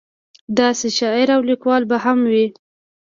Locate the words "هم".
2.05-2.19